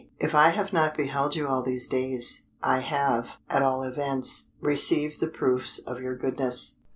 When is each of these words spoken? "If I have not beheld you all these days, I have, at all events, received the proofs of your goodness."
"If 0.19 0.33
I 0.33 0.49
have 0.49 0.73
not 0.73 0.97
beheld 0.97 1.35
you 1.35 1.47
all 1.47 1.61
these 1.61 1.87
days, 1.87 2.45
I 2.63 2.79
have, 2.79 3.37
at 3.51 3.61
all 3.61 3.83
events, 3.83 4.49
received 4.59 5.19
the 5.19 5.27
proofs 5.27 5.77
of 5.77 6.01
your 6.01 6.15
goodness." 6.15 6.77